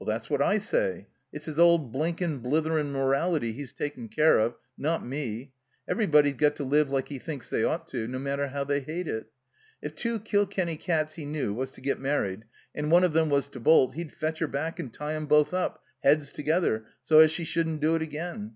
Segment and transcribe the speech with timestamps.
[0.00, 1.06] "Well, that's what I say.
[1.32, 5.52] It's his old blinkin', bletherin' morality he's takin' care of, not me.
[5.86, 9.06] Everybody's got to live like he thinks they ought to, no matter how they hate
[9.06, 9.30] it.
[9.80, 13.46] If two Kilkenny cats he knew was to get married and one of them was
[13.50, 17.30] to bolt he'd fetch her back and tie 'em both up, heads together, so as
[17.30, 18.48] she shouldn't do it again.